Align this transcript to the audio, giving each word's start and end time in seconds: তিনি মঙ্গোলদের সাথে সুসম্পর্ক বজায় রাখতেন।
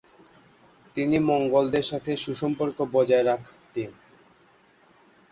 তিনি 0.95 1.17
মঙ্গোলদের 1.29 1.85
সাথে 1.91 2.11
সুসম্পর্ক 2.17 2.77
বজায় 2.93 3.25
রাখতেন। 3.25 3.91